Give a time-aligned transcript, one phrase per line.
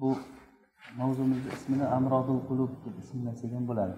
[0.00, 0.10] bu
[0.98, 3.96] mavzumizni ismini amrodul qulub deb ismlasak ham bo'ladi.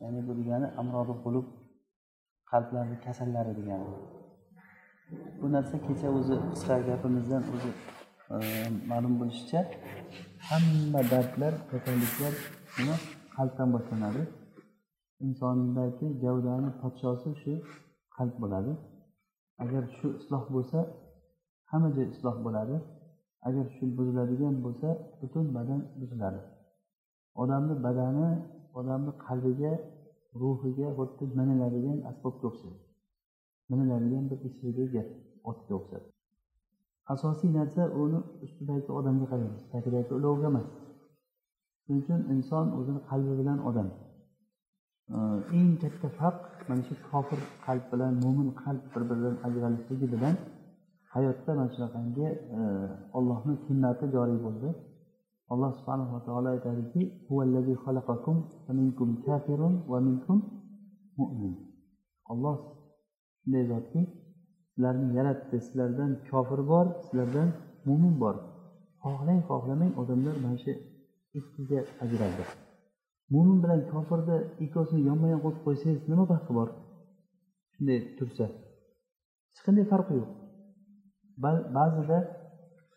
[0.00, 1.46] Ya'ni bu degani amrodul qulub
[2.50, 3.88] qalblarni kasallari degani.
[5.40, 7.70] Bu narsa kecha o'zi qisqa gapimizdan o'zi
[8.34, 8.36] e,
[8.90, 9.60] ma'lum bo'lishicha
[10.48, 12.32] hamma dardlar kasalliklar
[12.78, 12.96] nima
[13.36, 14.22] qalbdan boshlanadi.
[15.26, 17.52] Insondagi gavdani podshosi shu
[18.16, 18.72] qalb bo'ladi.
[19.64, 20.78] Agar shu isloh bo'lsa
[21.70, 22.76] hamma joy isloh bo'ladi.
[23.48, 24.88] Agar shu buziladigan bo'lsa
[25.20, 26.40] butun badan buziladi.
[27.42, 28.28] Odamni badani
[28.78, 29.72] odamni qalbiga
[30.40, 32.80] ruhiga xuddi miniladigan asbobga o'xshaydi.
[33.70, 35.02] Miniladigan bir ishidagi
[35.50, 36.08] otga o'xshadi
[37.14, 40.66] asosiy narsa uni ustidagi odamga qaraymiz tagidagi ulovga emas.
[41.84, 43.88] Shuning uchun inson o'zini qalbi bilan odam.
[45.58, 50.34] Eng katta farq mana shu kofir qalb bilan mo'min qalb bir biridan ajralishligi bilan
[51.14, 52.26] hayotda mana shunaqangi
[52.58, 52.60] e,
[53.18, 54.68] ollohni sunnati joriy bo'ldi.
[55.52, 57.02] Alloh subhanava taolo aytadiki
[62.32, 62.58] olloh
[63.40, 64.00] shunday zotki
[64.70, 67.48] sizlarni yaratdi sizlardan kofir bor sizlardan
[67.88, 68.36] mo'min bor.
[69.04, 70.72] Xohlang xohlamang odamlar mana shu
[71.38, 72.44] ikkiga ajraldi.
[73.32, 76.68] Mo'min bilan kofirni ikkovsini yonma yon qo'yib qo'ysangiz nima farqi bor?
[77.72, 78.46] Shunday tursa.
[79.50, 80.30] Hech qanday farqi yo'q.
[81.76, 82.18] Ba'zida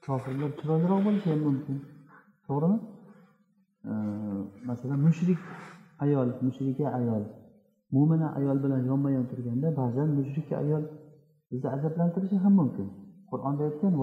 [0.05, 1.77] kofirlar chiroyliroq bo'lishi ham mumkin
[2.45, 2.77] to'g'rimi
[4.69, 5.39] masalan mushrik
[6.05, 7.23] ayol mushrika ayol
[7.95, 10.83] mo'mina ayol bilan yonma yon turganda ba'zan mushrika ayol
[11.49, 12.87] bizni ajablantirishi ham mumkin
[13.31, 13.93] qur'onda aytgan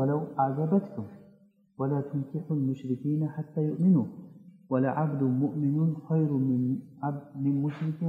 [4.72, 6.62] ولعبد مؤمن خير من
[7.02, 7.54] عبد من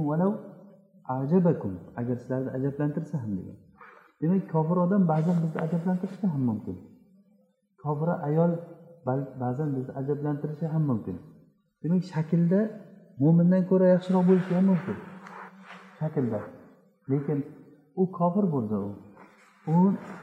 [0.08, 0.32] ولو
[1.10, 3.58] أعجبكم agar sizlarni ajablantirsa ham degan
[4.24, 6.76] demak kofir odam ba'zan bizni ajablantirishi ham mumkin.
[7.82, 8.52] Kofira ayol
[9.42, 11.16] ba'zan bizni ajablantirishi ham mumkin.
[11.82, 12.60] Demak shaklda
[13.22, 14.96] mo'mindan ko'ra yaxshiroq bo'lishi ham mumkin.
[15.98, 16.40] Shaklda.
[17.10, 17.38] Lekin
[18.00, 18.90] u kofir bo'ldi u
[19.72, 19.76] u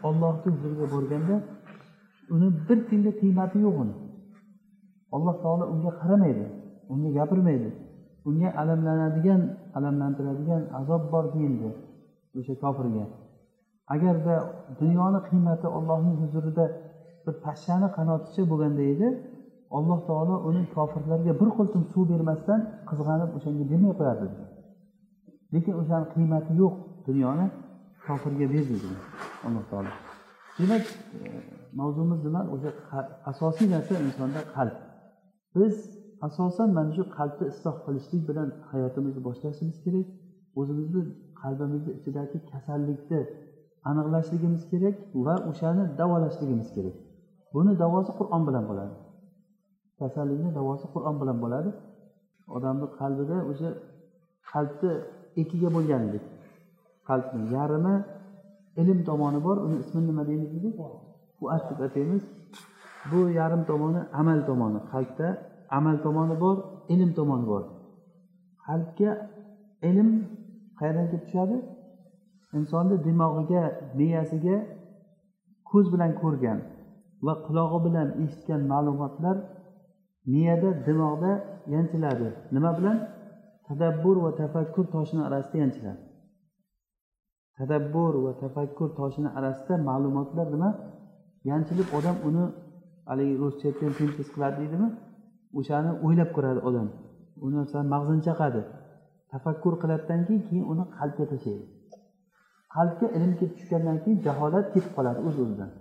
[0.07, 1.35] ollohni huzuriga borganda
[2.33, 3.95] uni bir tiyinda qiymati yo'q uni.
[5.15, 6.45] Alloh taolo unga qaramaydi
[6.93, 7.69] unga gapirmaydi.
[8.29, 9.41] Unga alamlanadigan
[9.77, 11.69] alamlantiradigan azob bor deyildi
[12.37, 13.05] o'sha kofirga.
[13.93, 14.35] Agarda
[14.81, 16.65] dunyoni qiymati ollohning huzurida
[17.25, 19.07] bir pashshani qanoticha bo'lganda edi
[19.77, 22.59] alloh taolo uni kofirlarga bir qultum suv bermasdan
[22.89, 24.27] qizg'anib o'shanga bermay qo'yardi.
[25.53, 26.73] Lekin o'shani qiymati yo'q
[27.07, 27.45] dunyoni
[28.07, 28.75] kofirga berdi
[29.47, 29.91] alloh taolo.
[30.59, 30.83] Demak
[31.25, 31.27] e,
[31.79, 32.41] mavzumiz nima?
[32.53, 32.69] O'sha
[33.31, 34.75] asosiy narsa insonda qalb.
[35.55, 35.75] Biz
[36.27, 40.07] asosan mana shu qalbni isloh qilishlik bilan hayotimizni boshlashimiz kerak.
[40.59, 41.01] O'zimizni
[41.41, 43.19] qalbimizni ichidagi kasallikni
[43.89, 46.95] aniqlashligimiz kerak va o'shani davolashligimiz kerak.
[47.53, 48.95] Buni davosi qur'on bilan bo'ladi.
[49.99, 51.69] Kasallikni davosi qur'on bilan bo'ladi.
[52.55, 53.69] Odamni qalbida o'sha
[54.51, 54.91] qalbni
[55.41, 56.23] ikkiga bo'lganlik.
[57.09, 57.95] Qalbni yarimi
[58.81, 60.73] ilm tomoni bor uni ismini nima deymiz dedik
[61.37, 62.23] fuat deb ataymiz
[63.11, 64.79] bu yarim tomoni amal tomoni.
[64.91, 65.27] Qalbda
[65.77, 66.57] amal tomoni bor
[66.93, 67.63] ilm tomoni bor.
[68.65, 69.11] Qalbga
[69.89, 70.09] ilm
[70.79, 71.57] qayerdan kelib tushadi?
[72.57, 73.63] Insonni dimog'iga
[73.99, 74.57] miyasiga
[75.69, 76.59] ko'z bilan ko'rgan
[77.25, 79.35] va qulog'i bilan eshitgan ma'lumotlar
[80.33, 81.31] miyada dimog'da
[81.73, 82.27] yanchiladi.
[82.55, 82.97] Nima bilan?
[83.67, 86.01] Tadabbur va tafakkur toshini orasida yanchiladi.
[87.57, 90.69] Tadabbur va tafakkur toshini orasida ma'lumotlar nima?
[91.49, 92.43] Yanchilib odam uni
[93.09, 94.87] haligi ruscha aytgan sintez qiladi deydimi?
[95.59, 96.87] O'shani o'ylab ko'radi odam.
[97.43, 98.61] U narsani mag'zini chaqadi.
[99.31, 101.65] Tafakkur qiladidan keyin keyin uni qalbga tashlaydi.
[102.73, 105.71] Qalbga ilm kelib tushgandan keyin jaholat ketib qoladi o'z o'zidan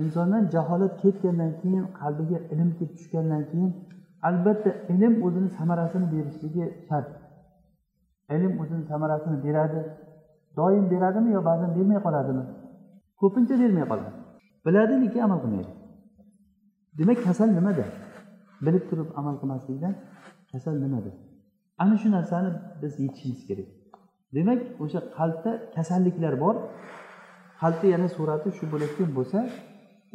[0.00, 3.72] insondan jaholat ketgandan keyin qalbiga ilm kelib tushgandan keyin
[4.22, 7.08] albatta ilm o'zini samarasini berishligi shart.
[8.30, 9.80] Ilm o'zini samarasini beradi.
[10.56, 12.44] Doim beradimi yo ba'zan bermay qoladimi?
[13.20, 14.12] Ko'pincha bermay qoladi.
[14.66, 15.72] Biladi lekin amal qilmaydi.
[16.98, 17.84] Demak kasal nimada?
[18.64, 19.94] Bilib turib amal qilmaslikdan
[20.52, 21.12] kasal nimada?
[21.82, 22.50] Ana shu narsani
[22.82, 23.68] biz yechishimiz kerak.
[24.34, 26.56] demak o'sha qalbda kasalliklar bor.
[27.60, 29.38] Qalbni yana surati shu bo'ladigan bo'lsa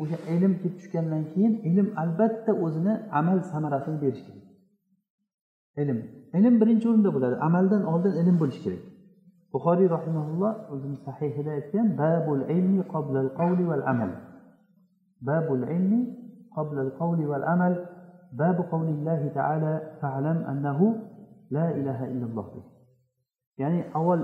[0.01, 4.45] o'sha ilm kelib tushgandan keyin ilm albatta o'zini amal samarasini berishi kerak.
[5.81, 5.99] Ilm.
[6.37, 7.35] Ilm birinchi o'rinda bo'ladi.
[7.47, 8.83] Amaldan oldin ilm bo'lishi kerak.
[9.53, 14.11] Buxoriy rahimaulloh o'zini sahihida aytgan babul ilmi qoblal qavli val amal.
[15.29, 16.01] Babul ilmi
[16.55, 17.73] qoblal qavli val amal.
[18.39, 20.85] Babu qavlillahi taala fa'lam annahu
[21.55, 22.76] la ilaha illalloh dedi
[23.62, 24.21] ya'ni avval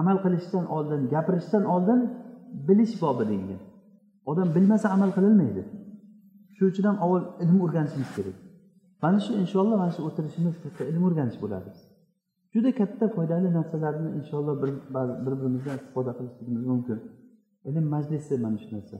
[0.00, 2.00] amal qilishdan oldin gapirishdan oldin
[2.68, 3.60] bilish bobi deyilgan.
[4.30, 5.62] Odam bilmasa amal qilolmaydi
[6.56, 8.36] shuning uchun ham avval ilm o'rganishimiz kerak.
[9.02, 11.70] Mana shu inshaalloh mana shu o'tirishimiz katta ilm o'rganish bo'ladi.
[12.54, 14.70] Juda katta foydali narsalarni inshaalloh bir
[15.26, 16.98] bir birimizdan istifoda qilishligimiz mumkin.
[17.68, 18.96] Ilm majlisi mana shu narsa.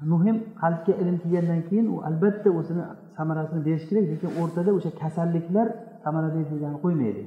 [0.00, 2.84] Muhim qalbga ilm kelgandan keyin u albatta o'zini
[3.16, 5.66] samarasini berishi kerak lekin o'rtada o'sha kasalliklar
[6.04, 7.22] samara berishligini qo'ymaydi.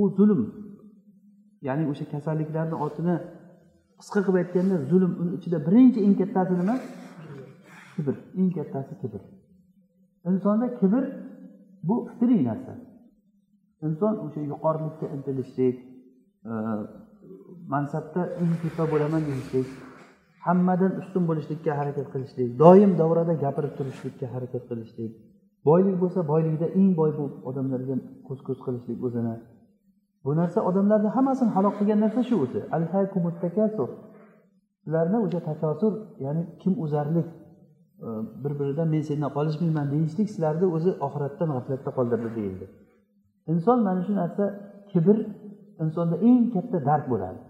[0.00, 0.40] U zulm.
[1.66, 3.14] Ya'ni o'sha kasalliklarni otini
[4.00, 6.74] qisqa qilib aytganda zulm uni ichida birinchi eng kattasi nima?
[7.94, 8.14] Kibr.
[8.40, 9.20] Eng kattasi kibr.
[10.30, 11.02] Insonda kibr
[11.88, 12.72] bu fitriy narsa.
[13.86, 15.76] Inson o'sha yuqorilikka intilishlik
[17.72, 19.68] mansabda eng tepa bo'laman deyishlik
[20.46, 25.12] hammadan ustun bo'lishlikka harakat qilishlik doim davrada gapirib turishlikka harakat qilishlik
[25.68, 27.94] boylik bo'lsa boylikda eng boy bo'lib odamlarga
[28.28, 29.34] ko'z ko'z qilishlik o'zini.
[30.24, 32.60] Bu narsa odamlarni hammasini halok qilgan narsa shu o'zi.
[34.82, 35.92] Sizlarni o'sha takosur
[36.24, 37.28] ya'ni kim o'zarlik
[38.06, 38.08] e,
[38.42, 42.66] bir biridan men sendan qolishmayman deyishlik sizlarni o'zi oxiratdan g'aflatda qoldirdi deyildi.
[43.52, 44.44] Inson mana shu narsa
[44.92, 45.16] kibr
[45.84, 47.40] insonda eng katta dard bo'ladi.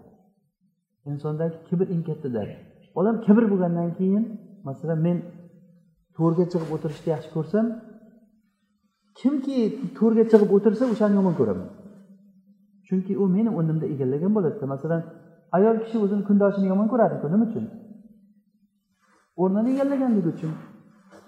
[1.11, 2.53] Insondagi kibr eng katta dard.
[2.99, 4.23] Odam kibr bo'lgandan keyin
[4.67, 5.17] masalan men
[6.17, 7.65] to'rga chiqib o'tirishni yaxshi ko'rsam
[9.19, 9.57] kimki
[9.97, 11.69] to'rga chiqib o'tirsa o'shani yomon ko'raman.
[12.87, 14.65] Chunki u meni o'rnimda egallagan bo'ladida.
[14.75, 15.01] Masalan
[15.57, 17.65] ayol kishi o'zini kundoshini yomon ko'radiku nima uchun?
[19.41, 20.51] O'rnini egallaganligi uchun.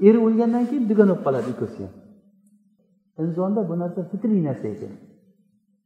[0.08, 1.94] Eri o'lgandan keyin dugon bo'lib qoladi ikkovsi ham
[3.24, 4.94] insonda bu narsa fitriy narsa ekan.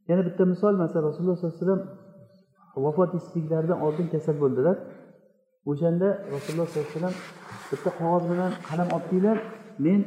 [0.09, 1.81] Yana bitta misol masalan rasululloh sollallohu alayhi vasallam
[2.85, 4.75] vafot etishliklaridan oldin kasal bo'ldilar.
[5.69, 7.15] O'shanda rasululloh sollallohu alayhi vasallam
[7.71, 9.37] bitta qog'oz bilan qalam olib kelinglar
[9.85, 9.99] men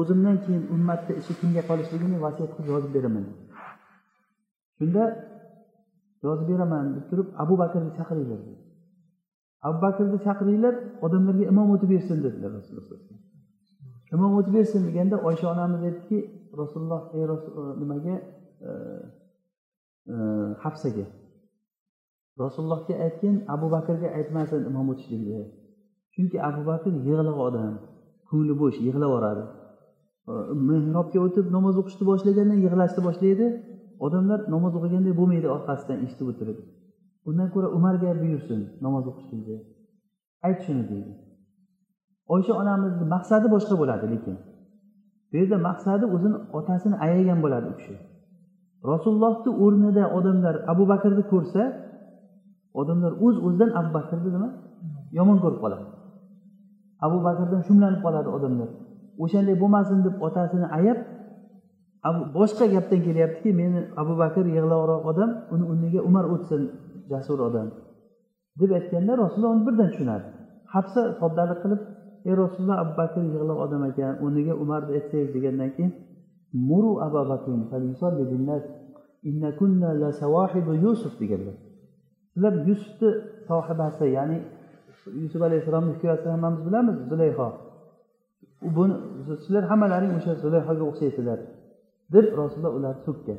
[0.00, 3.24] o'zimdan keyin ummatni ishi kimga qolishligini vasiyat qilib yozib beraman.
[4.78, 5.02] Shunda
[6.26, 8.60] yozib beraman deb turib abu bakrni chaqiringlar dedi
[9.66, 10.74] abu bakrni chaqiringlar
[11.06, 13.20] odamlarga imom o'tib bersin dedilar rasululloh alayhi vasallam.
[14.16, 16.18] Imom o'tib bersin deganda oysha onamiz aytdiki
[16.60, 17.24] rasululloh ey
[17.80, 18.14] nimaga?
[18.68, 18.70] E,
[20.64, 21.06] hafsaga.
[22.42, 25.40] Rasulullohga aytgin abu bakrga aytmasin imom o'tishlikni
[26.14, 27.72] chunki abu bakr yig'laq odam
[28.28, 29.44] ko'ngli bo'sh yig'lab yuboradi
[30.68, 33.46] mehrobga o'tib namoz o'qishni boshlagandan yig'lashni boshlaydi.
[34.06, 36.58] Odamlar namoz o'qiganday bo'lmaydi orqasidan eshitib o'tirib.
[37.28, 39.56] Undan ko'ra umarga buyursin namoz o'qishlikni.
[40.46, 41.12] Ayt shuni deydi.
[42.34, 44.36] Oysha onamizni maqsadi boshqa bo'ladi lekin
[45.30, 47.94] bu yerda maqsadi o'zini otasini ayagan bo'ladi u kishi.
[48.92, 51.62] Rasulullohni o'rnida odamlar abu bakrni ko'rsa
[52.80, 54.48] odamlar o'z uz o'zidan abu bakrni nima?
[55.18, 55.86] Yomon ko'rib qoladi.
[57.06, 58.68] Abu bakrdan shumlanib qoladi odamlar.
[59.22, 60.98] O'shanday bo'lmasin deb otasini ayab
[62.36, 66.62] boshqa gapdan kelyaptiki meni abu bakr yig'lavroq odam uni o'rniga umar o'tsin
[67.12, 67.68] jasur odam.
[68.60, 70.26] Deb aytganda rasululloh uni birdan tushunadi.
[70.74, 71.80] Hafsa soddalik qilib
[72.28, 75.92] ey rasululloh abu bakr yig'loq odam ekan o'rniga umarni aytsangiz degandan keyin
[76.68, 77.50] muru abu bakr
[80.84, 81.56] yusuf deganlar.
[82.32, 83.10] Sizlar yusufni
[83.48, 84.38] sohibasi ya'ni
[85.22, 87.48] yusuf alayhissalomni hikoyasini hammamiz bilamiz zulayho
[88.76, 88.94] buni
[89.44, 91.38] sizlar hammalaring o'sha zulayhoga o'xshaysizlar
[92.14, 93.38] deb rasululloh ularni so'kkan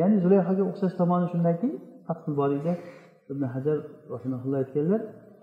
[0.00, 1.68] ya'ni zulayhoga o'xshash tomoni shundaki
[2.06, 2.72] fathul boriyda
[3.32, 3.76] ibn hajar
[4.14, 5.00] rahimaulloh aytganlar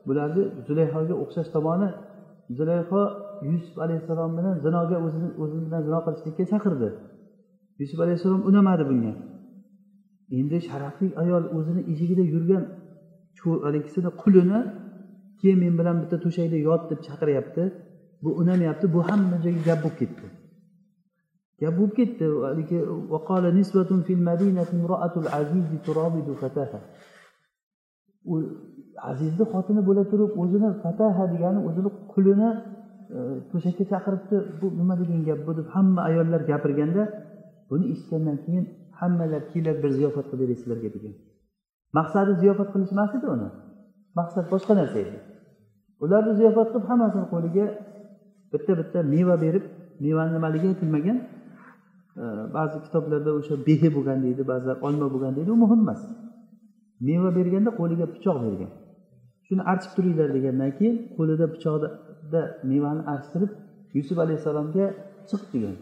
[0.08, 1.90] bularni zulayhoga o'xshash tomoni
[2.58, 3.02] zulayho
[3.52, 6.88] yusuf alayhissalom bilan zinoga o'zini o'zi bilan zino qilishlikka chaqirdi.
[7.82, 9.14] Yusuf alayhissalom unamadi bunga.
[10.40, 12.64] Endi sharafli ayol o'zini eshigida yurgan
[13.66, 14.60] haligisini qulini
[15.40, 17.64] keyin men bilan bitta to'shakda yot deb chaqiryapti
[18.24, 20.26] bu unamayapti bu hamma joyga gap bo'lib ketdi.
[21.62, 22.26] Gap bo'lib ketdi.
[22.46, 22.80] Haligi
[28.32, 28.36] u
[29.12, 32.50] azizni xotini bo'la turib o'zini fataha degani o'zini qulini
[33.16, 33.18] e,
[33.52, 34.36] to'shakka chaqiribdi.
[34.60, 35.52] Bu nima degan gap bu?
[35.60, 37.04] deb hamma ayollar gapirganda
[37.70, 38.66] buni eshitgandan keyin
[39.00, 41.16] hammalar kelib bir ziyofat qilib beray sizlarga degan
[41.98, 43.50] maqsadi ziyofat qilish emas edi uni.
[44.20, 45.18] Maqsad boshqa narsa edi.
[46.04, 47.66] Ularni ziyofat qilib hammasini qo'liga
[48.54, 49.66] bitta bitta meva berib
[50.06, 51.18] mevani nimaligi aytilmagan
[52.22, 52.26] e,
[52.58, 56.02] ba'zi kitoblarda o'sha behi bo'lgan deydi ba'zilar olma bo'lgan deydi u muhim emas.
[57.08, 58.72] Meva berganda qo'liga pichoq bergan.
[59.48, 63.52] Shuni archib turinglar degandan keyin qo'lida pichoqda mevani archtirib
[63.98, 64.86] yusuf alayhissalomga
[65.30, 65.76] chiq degan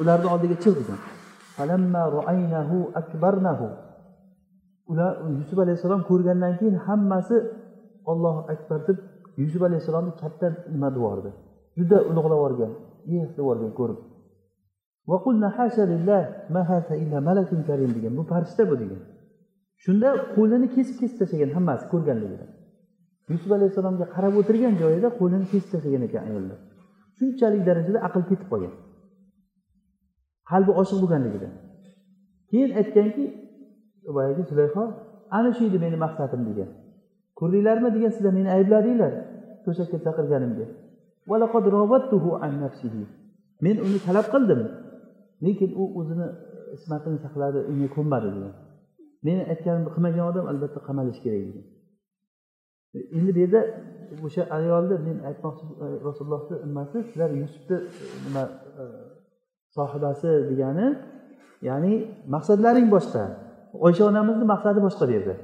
[0.00, 1.00] ularni oldiga chiq degan
[4.92, 7.36] ular yusuf alayhissalom ko'rgandan keyin hammasi
[8.10, 8.98] ollohu akbar deb
[9.42, 11.30] yusuf alayhissalomni katta nima deb yubordi
[11.78, 12.72] juda ulug'lab yuborgan
[13.12, 14.00] eh deb yuborgan ko'rib.
[17.96, 19.00] Degan bu farishta bu degan.
[19.84, 22.50] Shunda qo'lini kesib kesib tashlagan hammasi ko'rganligidan
[23.32, 26.58] yusuf alayhissalomga qarab o'tirgan joyida qo'lini kesib tashlagan ekan ayollar.
[27.18, 28.74] Shunchalik darajada aql ketib qolgan.
[30.50, 31.52] Qalbi oshiq bo'lganligidan
[32.50, 33.24] keyin aytganki
[34.16, 34.82] boyagi zulayho
[35.38, 36.70] ana shu edi meni maqsadim degan.
[37.38, 39.12] Ko'rdinglarmi degan sizlar meni aybladinglar
[39.64, 40.66] to'shakka chaqirganimga.
[43.64, 44.60] Men uni talab qildim
[45.46, 46.26] lekin u o'zini
[46.76, 48.54] ismatini saqladi unga ko'nmadi degan.
[49.26, 51.66] Meni aytganimni qilmagan odam albatta qamalishi kerak degan.
[53.18, 53.60] Endi bu yerda
[54.26, 55.64] o'sha ayolni men aytmoqchi
[56.06, 58.42] rasulullohni nimasi sizlar yusufni e, nima
[58.80, 58.84] e,
[59.76, 60.86] sohibasi degani
[61.68, 61.92] ya'ni
[62.34, 63.22] maqsadlaring boshqa.
[63.86, 65.34] Oysha onamizni maqsadi boshqa bu yerda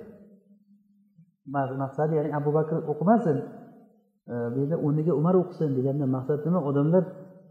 [1.53, 3.37] maqsadi ya'ni abu bakr o'qimasin
[4.33, 7.05] e, bu yerda o'rniga umar o'qisin deganda maqsad nima odamlar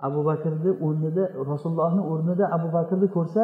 [0.08, 3.44] abu bakrni o'rnida rasulullohni o'rnida abu bakrni ko'rsa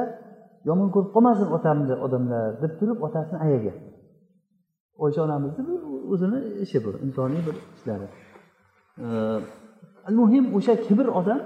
[0.68, 3.77] yomon ko'rib qolmasin otamni odamlar deb turib otasini ayagan
[5.04, 5.75] oysha onamizni
[6.13, 8.08] o'zini ishi bu insoniy bir ishlari.
[9.04, 9.08] E,
[10.10, 11.39] Al muhim o'sha kibr odam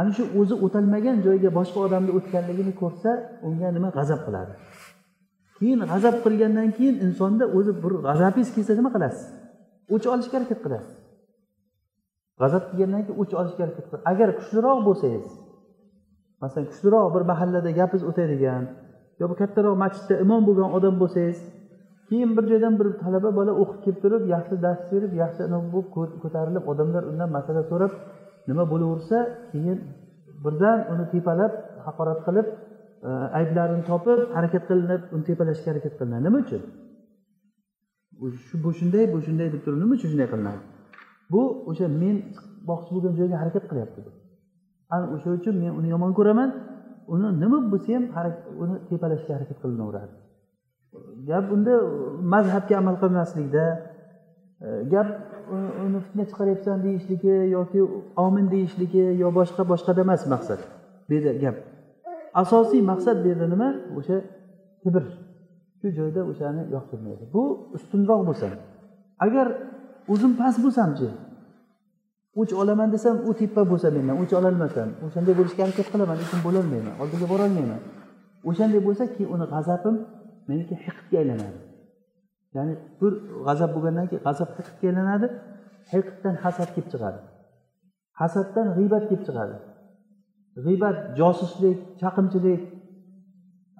[0.00, 3.10] ana shu o'zi o'tolmagan joyga boshqa odamni o'tganligini ko'rsa
[3.48, 4.52] unga nima g'azab qiladi?
[5.58, 9.24] Keyin g'azab qilgandan keyin insonda o'zi bir g'azabingiz kelsa nima qilasiz?
[9.94, 10.94] O'ch olishga harakat qilasiz.
[12.40, 14.06] G'azab qilgandan keyin o'ch olishga harakat qilasiz.
[14.12, 15.26] Agar kuchliroq bo'lsangiz
[16.40, 18.62] masalan kuchliroq bir mahallada gapingiz o'tadigan
[19.20, 21.38] yo kattaroq masjidda imom bo'lgan odam bo'lsangiz
[22.08, 25.42] keyin bir joydan bir talaba bola o'qib kelib turib yaxshi dars berib yaxshi
[25.74, 25.88] bo'lib
[26.22, 27.92] ko'tarilib odamlar undan masala so'rab
[28.48, 29.18] nima bo'laversa
[29.50, 29.78] keyin
[30.44, 31.52] birdan uni tepalab
[31.86, 32.46] haqorat qilib
[33.08, 36.22] e, ayblarini topib harakat qilinib uni tepalashga harakat qilinadi.
[36.26, 36.62] Nima uchun?
[38.46, 40.60] Shu bu shunday bu shunday deb turib nima uchun shunday qilinadi?
[41.32, 44.00] Bu o'sha men chiqmoqchi bo'lgan joyga harakat qilyapti
[44.94, 46.50] ana o'sha uchun men uni yomon ko'raman
[47.14, 48.04] uni nima bo'lsa ham
[48.62, 50.14] uni tepalashga harakat qilinaveradi.
[51.28, 51.74] Gap unda
[52.34, 53.64] mazhabga amal qilmaslikda
[54.60, 55.08] Э, gap
[55.84, 57.80] uni fitna chiqaryapsan deyishligi yoki
[58.26, 60.60] omin deyishligi yo boshqa boshqada emas maqsad.
[61.08, 61.56] Bu yerda gap.
[62.42, 63.68] Asosiy maqsad bu yerda nima?
[63.98, 64.16] O'sha
[64.82, 65.04] kibr.
[65.78, 67.24] Shu joyda o'shani yoqtirmaydi.
[67.34, 67.42] Bu
[67.76, 68.48] ustunroq bo'lsa.
[69.26, 69.46] Agar
[70.12, 71.08] o'zim past bo'lsamchi
[72.40, 76.94] o'ch olaman desam u tepa bo'lsa mendan o'ch ololmasam o'shanday bo'lishga harakat qilaman lekin bo'lolmayman
[77.02, 77.80] oldinga borolmayman.
[78.50, 79.96] O'shanday bo'lsa keyin uni g'azabim
[80.48, 81.65] meniki hiqtga aylanadi.
[82.56, 83.12] Ya'ni bir
[83.46, 85.26] g'azab bo'lgandan keyin g'azab hiqtga aylanadi
[85.92, 87.18] hiqibdan hasad kelib chiqadi
[88.20, 89.56] hasaddan g'iybat kelib chiqadi
[90.64, 92.62] g'iybat josuslik chaqimchilik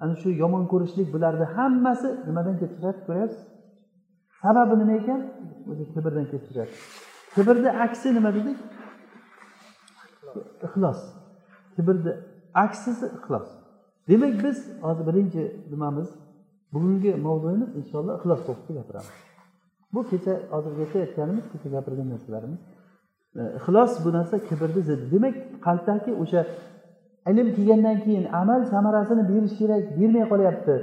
[0.03, 3.43] ana shu yomon ko'rishlik bularni hammasi nimadan kelib chiqadi ko'ryapsiz?
[4.41, 5.21] Sababi nima ekan
[5.71, 6.73] o'zi kibrdan kelib chiqadi
[7.35, 8.57] kibrni aksi nima dedik
[10.65, 10.99] ixlos.
[11.75, 12.13] Kibrni
[12.53, 13.47] aksisi ixlos.
[14.09, 16.09] Demak biz hozir birinchi nimamiz
[16.77, 19.15] bugungi mavzuyimiz inshaalloh ixlos to'g'risida gapiramiz.
[19.93, 22.59] Bu kecha hozirgacha aytganimiz kecha gapirgan narsalarimiz
[23.39, 26.41] e, ixlos bu narsa kibrni ziddi demak qalbdagi o'sha
[27.31, 30.75] ilm kelgandan keyin amal samarasini berish kerak bermay qolyapti.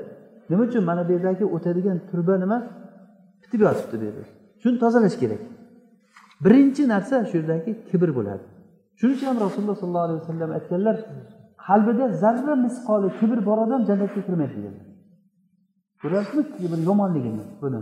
[0.51, 0.83] Nima uchun?
[0.91, 2.59] Mana bu yerdagi o'tadigan turba nima?
[3.43, 4.25] Bitib yotibdi bu yerda.
[4.63, 5.43] Shuni tozalash kerak.
[6.45, 8.45] Birinchi narsa shu yerdagi kibr bo'ladi.
[8.99, 10.97] Shuning uchun ham rasululloh sollallohu alayhi vasallam aytganlar
[11.67, 14.84] qalbida zarra misqoli kibr bor odam jannatga kirmaydi deganlar
[16.05, 16.45] ko'ryapsizmi?
[16.73, 17.81] Bir yomonligini buni.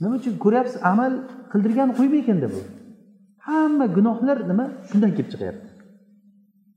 [0.00, 0.76] Nima uchun ko'ryapsiz?
[0.92, 1.12] Amal
[1.52, 2.60] qildirgan qo'ymaykanda bu?
[3.46, 4.64] Hamma gunohlar nima?
[4.88, 5.66] Shundan kelib chiqyapti.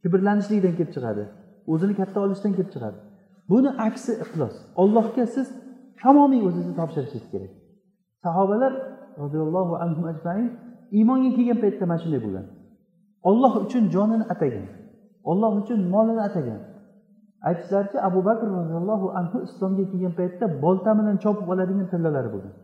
[0.02, 1.24] Kibrlanishlikdan kelib chiqadi.
[1.72, 2.98] O'zini katta olishdan kelib chiqadi.
[3.52, 4.56] Buni aksi ixlos.
[4.82, 5.48] Ollohga siz
[6.02, 7.52] tamomiy o'zingizni topshirishingiz kerak.
[8.24, 8.74] Sahobalar
[9.22, 10.48] roziyallohu anhu ajmain
[10.98, 12.46] iymonga kelgan paytda mana shunday bo'lgan.
[13.30, 14.66] Olloh uchun jonini atagan.
[15.32, 16.60] Olloh uchun molini atagan.
[17.50, 22.56] Aytishlaricha abu bakr roziyallohu anhu islomga kelgan paytda bolta bilan chopib oladigan tillalari bo'lgan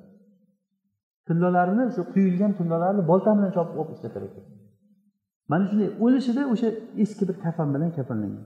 [1.30, 4.46] tillalarini shu quyilgan tillalarni bolta bilan chopib olib ishlatar ekan.
[5.52, 6.70] Mana shunday o'lishida o'sha
[7.04, 8.46] eski bir kafan bilan kafanlangan.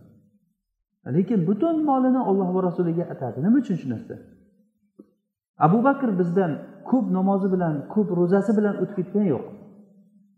[1.15, 3.37] Lekin butun molini olloh va rasuliga atadi.
[3.45, 4.15] Nima uchun shu narsa?
[5.65, 6.51] Abu bakr bizdan
[6.89, 9.45] ko'p namozi bilan ko'p ro'zasi bilan o'tib ketgani yo'q.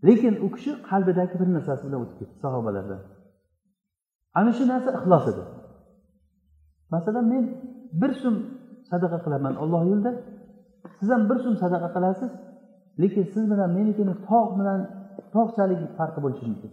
[0.07, 3.01] Lekin u kishi qalbidagi bir narsasi bilan o'tib ketdi sahobalardan.
[4.39, 5.43] Ana shu narsa ixlos edi.
[6.93, 7.43] Masalan men
[8.01, 8.35] bir so'm
[8.91, 10.11] sadaqa qilaman olloh yo'lida.
[10.97, 12.31] Siz ham bir so'm sadaqa qilasiz
[13.01, 14.79] lekin siz bilan menikini tog' bilan
[15.35, 16.71] tog'chalik farqi bo'lishi mumkin.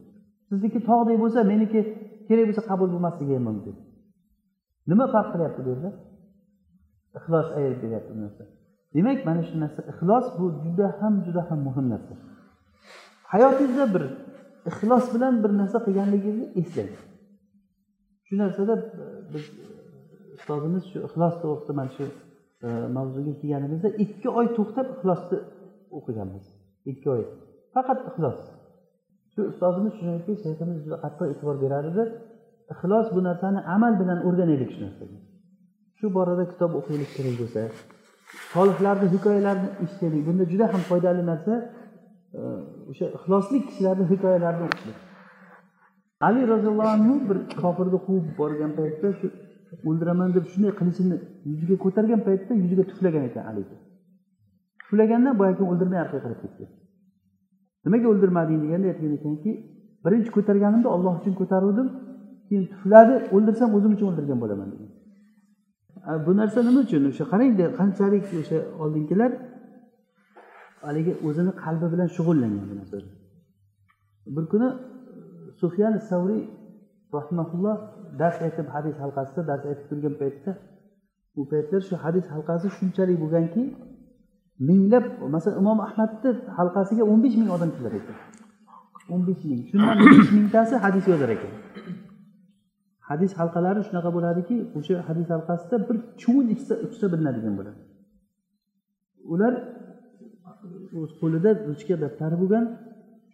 [0.49, 1.81] Sizniki tog'dek bo'lsa meniki
[2.29, 3.75] kerak bo'lsa qabul bo'lmasligi ham mumkin.
[4.91, 5.91] Nima farq qilyapti bu yerda?
[7.19, 8.45] Ixlos ayirib beryapti bu narsa.
[8.95, 12.15] Demak mana shu narsa ixlos bu juda ham juda ham muhim narsa.
[13.33, 14.05] Hayotingizda bir
[14.71, 16.93] ixlos bilan bir narsa qilganligingizni eslang.
[18.27, 18.75] Shu narsada
[19.33, 19.45] biz
[20.43, 22.05] ustozimiz shu ixlos to'g'risida mana shu
[22.67, 25.39] e, mavzuga kelganimizda ikki oy to'xtab ixlosni
[25.99, 26.45] o'qiganmiz.
[26.93, 27.23] Ikki oy.
[27.75, 28.39] Faqat ixlos.
[29.33, 32.05] Shu ustozimiz shuniki shayximiz juda qattiq e'tibor berar edi
[32.73, 35.19] ixlos bu narsani amal bilan o'rganaylik shu narsaga.
[35.99, 37.61] Shu borada kitob o'qiylik kerak bo'lsa
[38.55, 40.23] solihlarni hikoyalarini eshitaylik.
[40.29, 41.53] Bunda juda ham foydali narsa
[42.39, 42.41] e,
[42.91, 44.99] o'sha ixlosli kishilarni hikoyalarini o'qishlik.
[46.29, 49.27] Ali roziyallohu anhu bir kofirni quvib borgan paytda shu
[49.89, 51.17] o'ldiraman deb shunday qilichini
[51.51, 53.77] yuziga ko'targan paytda yuziga tuflagan ekan haligi
[54.81, 56.71] tuflaganda boyagi o'ldirmay orqaga qarab ketgan
[57.85, 59.51] nimaga o'ldirmading deganda aytgan ekanki
[60.05, 61.89] birinchi ko'targanimda olloh uchun ko'taruvdim
[62.49, 64.91] keyin tufladi o'ldirsam o'zim uchun o'ldirgan bo'laman degan
[66.27, 67.03] bu narsa nima uchun?
[67.11, 69.31] O'sha qarangda qanchalik o'sha oldingilar
[70.87, 73.09] haligi o'zini qalbi bilan shug'ullangan bu narsada
[74.35, 74.69] bir kuni
[75.61, 76.43] sufyan savriy
[77.17, 77.77] rahimaulloh
[78.21, 80.51] dars aytib hadis halqasida dars aytib turgan paytda
[81.39, 83.63] u paytlar shu hadis halqasi shunchalik bo'lganki
[84.69, 85.05] minglab
[85.35, 88.17] masalan imom ahmadni halqasiga o'n besh ming odam kelar ekan.
[89.13, 89.63] o'n besh ming.
[89.71, 91.53] Shundan besh mingtasi hadis yozar ekan.
[93.09, 97.81] Hadis halqalari shunaqa bo'ladiki o'sha hadis halqasida bir chuvun ichsa uchsa bilinadigan bo'ladi.
[99.33, 99.53] Ular
[101.01, 102.65] o'z qo'lida ruchka daftari bo'lgan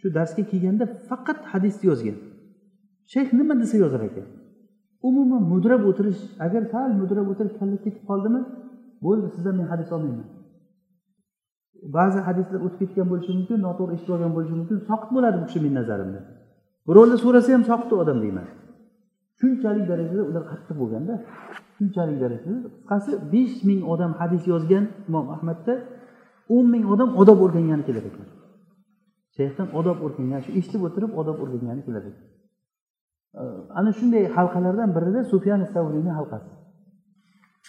[0.01, 2.17] shu darsga kelganda faqat hadisni yozgan.
[3.13, 4.27] Shayx nima desa yozar ekan?
[5.09, 8.41] Umuman mudrab o'tirish agar sal mudrab o'tirib kalla ketib qoldimi?
[9.05, 10.29] Bo'ldi sizdan men hadis olmayman.
[11.97, 14.77] Ba'zi hadislar o'tib ketgan bo'lishi mumkin noto'g'ri eshitib olgan bo'lishi mumkin.
[14.91, 16.21] Soqit bo'ladi bu kishi meni nazarimda.
[16.89, 18.47] Birovlar so'rasa ham soqit odam deyman.
[19.41, 21.15] Shunchalik darajada ular qattiq bo'lganda
[21.77, 25.75] shunchalik darajada qisqasi besh ming odam hadis yozgan imom ahmadda
[26.55, 28.27] o'n ming odam odob o'rgangani kelar ekan.
[29.37, 32.25] Shayxdan odob o'rgangan shu eshitib o'tirib odob o'rgangani kelar ekan.
[33.79, 36.51] Ana shunday halqalardan birida sufyan savriyni halqasi.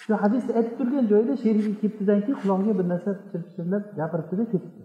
[0.01, 4.83] Shu hadisni aytib turgan joyida sherigi ketdidan keyin qulog'iga bir narsa pichirlab gapiribdida ketibdi.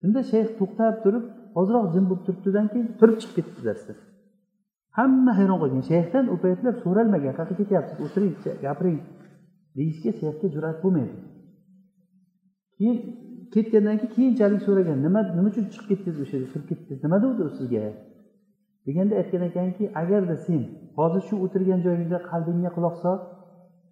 [0.00, 1.24] Shunda shayx to'xtab turib
[1.60, 3.98] ozroq jim bo'lib turibdidan keyin turib chiqib ketdi darsdan
[4.98, 5.82] hamma hayron qolgan.
[5.92, 7.96] Shayxdan u paytlar so'ralmagan qayerga ketyapsiz?
[8.06, 8.34] O'tiring
[8.66, 9.00] gapiring.
[9.78, 11.16] deyishga shayxga jur'at bo'lmaydi.
[12.76, 12.96] Keyin
[13.54, 17.00] ketgandan keyin keyinchalik so'ragan nima nima uchun chiqib ketdingiz o'sha yerga kirib ketdingiz?
[17.06, 17.82] Nima degandi u sizga?
[18.88, 20.62] Deganda aytgan ekanki agarda sen
[20.98, 23.18] hozir shu o'tirgan joyingda qalbingga quloq sol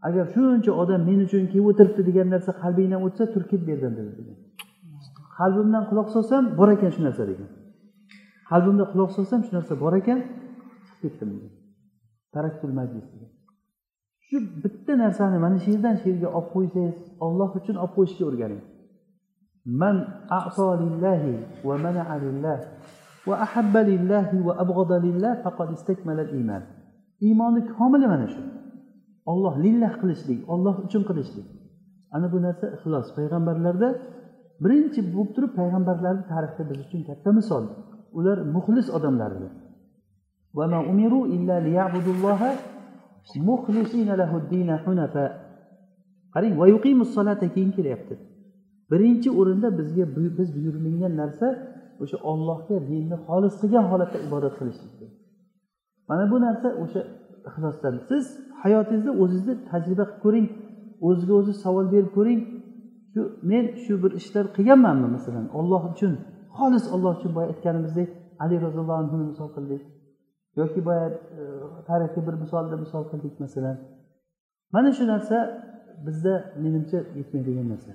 [0.08, 3.92] agar shuncha odam men uchun kelib o'tiribdi degan narsa qalbingdan o'tsa turib ket bu yerdan
[3.98, 4.38] dedi degan.
[5.38, 7.48] Qalbimdan quloq solsam bor ekan shu narsa degan.
[8.50, 10.18] Qalbimda quloq solsam shu narsa bor ekan
[10.86, 11.52] chiqib ketdim degan.
[12.34, 13.30] Taraktul majlis degan.
[14.26, 18.62] Shu bitta narsani mana shu yerdan shu yerga olib qo'ysangiz olloh uchun olib qo'yishga o'rganing.
[19.80, 19.96] Man
[20.40, 21.34] aso lillahi
[21.68, 22.58] va mana'a lillah
[23.28, 26.62] va ahabba lillahi va abg'ada lillah faqad istakmala iymon
[27.26, 28.42] iymonni komili mana shu.
[29.32, 31.46] Olloh lillah qilishlik olloh uchun qilishlik.
[32.14, 33.06] Ana bu narsa ixlos.
[33.18, 33.88] Payg'ambarlarda
[34.64, 37.64] birinchi bo'lib turib payg'ambarlarni tarixda biz uchun katta misol.
[38.18, 39.48] Ular muxlis odamlar edi
[46.34, 48.14] qarang keyin kelyapti.
[48.90, 50.04] Birinchi o'rinda bizga
[50.38, 51.46] biz buyurilgan narsa
[52.02, 54.92] o'sha ollohga dinni xolis qilgan holatda ibodat qilishlik
[56.08, 57.00] mana bu narsa o'sha
[57.48, 58.24] ixlosdan siz
[58.62, 60.46] hayotingizda o'zingizni tajriba qilib ko'ring
[61.08, 62.40] o'ziga o'zi savol berib ko'ring.
[63.12, 65.46] Shu men shu bir ishlar qilganmanmi masalan?
[65.58, 66.12] Olloh uchun
[66.58, 68.08] xolis olloh uchun boya aytganimizdek
[68.42, 69.82] ali roziyallohu anhuni misol qildik.
[70.60, 71.06] Yoki boya
[71.40, 71.42] e,
[71.88, 73.76] tarixiy bir misolda misol qildik masalan.
[74.74, 75.36] Mana shu narsa
[76.06, 77.92] bizda menimcha yetmaydigan narsa.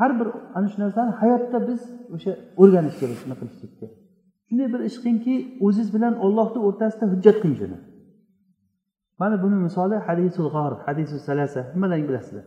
[0.00, 1.80] Har bir ana shu narsani hayotda biz
[2.14, 3.86] o'sha o'rganish kerak shuni qilishlikka
[4.48, 5.34] shunday bir ish qilingki
[5.66, 7.78] o'ziz bilan ollohni o'rtasida hujjat qiling shuni.
[9.20, 12.44] Mana buni misoli hadisul g'or hadisul salasa hammalaring bilasizlar?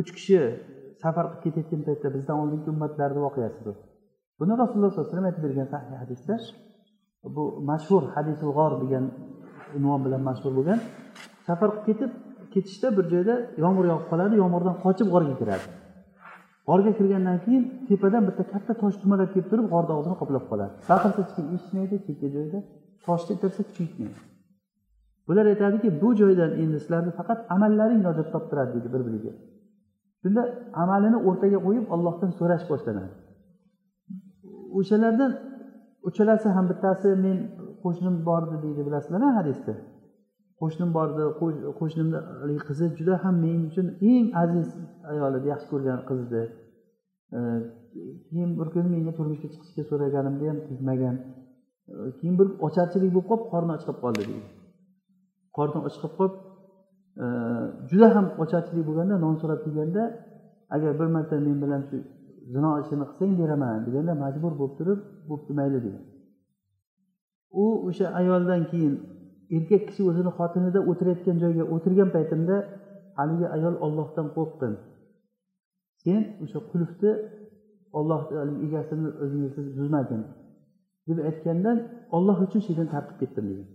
[0.00, 0.38] Uch kishi
[1.02, 3.72] safar qilib ketayotgan paytda bizdan oldingi ummatlarni voqeasi bu.
[4.40, 6.34] Buni rasululloh sollallohu alayhi vasallam aytib bergan sahih hadisda
[7.36, 9.04] bu mashhur hadisul g'or degan
[9.76, 10.78] unvon bilan mashhur bo'lgan
[11.48, 12.10] safar qilib ketib
[12.54, 15.66] ketishda bir joyda yomg'ir yog'ib qoladi yomg'irdan qochib g'orga kiradi.
[16.72, 20.72] G'orga kirgandan keyin tepadan bitta katta tosh dumalab kelib turib g'orni og'zini qoplab qoladi.
[20.90, 22.58] Baqirsa hech kim eshitmaydi chekka joyda
[23.06, 24.20] toshni itarsa kuchaytmaydi
[25.28, 29.32] bular aytadiki bu joydan endi sizlarni faqat amallaring najot toptiradi deydi bir biriga
[30.22, 30.42] shunda
[30.82, 33.14] amalini o'rtaga qo'yib ollohdan so'rash boshlanadi.
[34.78, 35.30] O'shalardan
[36.08, 37.36] uchalasi ham bittasi men
[37.84, 39.74] qo'shnim bor edi deydi bilasizlar hadisda?
[40.60, 41.24] Qo'shnim bor edi
[41.80, 42.18] qo'shnimni
[42.68, 44.66] qizi juda ham men uchun eng aziz
[45.12, 46.42] ayol edi yaxshi ko'rgan qiz edi
[47.32, 47.62] Э,
[48.28, 51.16] keyin bir kuni menga turmushga chiqishga so'raganimda ham tegmagan
[51.92, 54.42] э, keyin bir ocharchilik bo'lib qolib qorni och qolib qoldi deydi
[55.56, 56.34] qorni och qolib qolib
[57.90, 60.02] juda ham ocharchilik bo'lganda non so'rab kelganda
[60.74, 61.96] agar bir marta men bilan shu
[62.54, 64.98] zino ishini qilsang beraman deganda majbur bo'lib turib
[65.30, 66.04] bo'pti mayli degan.
[67.62, 68.94] U o'sha ayoldan keyin
[69.56, 72.56] erkak kishi o'zini xotinida o'tirayotgan joyga o'tirgan paytimda
[73.18, 74.74] haligi ayol ollohdan qo'rqdim.
[76.04, 77.12] Sen o'sha qulfni
[77.98, 78.20] olloh
[78.66, 80.22] egasini o'zingiz buzmagin
[81.06, 81.78] deb aytgandan
[82.16, 83.68] olloh uchun shu tarqib ketdim degan.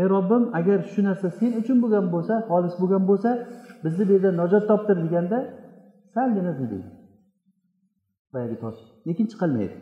[0.00, 3.30] Ey robbim agar shu narsa sen uchun bo'lgan bo'lsa xolis bo'lgan bo'lsa
[3.84, 5.38] bizni bu yerda najot toptir deganda
[6.14, 6.78] salgina deydi
[8.32, 8.80] boyagi tosh.
[9.08, 9.76] Lekin chiqolmaydi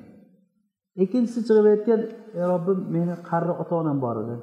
[1.05, 2.01] ikkinchisi chiqib aytgan
[2.39, 4.37] ey robbim meni qari ota onam bor edi.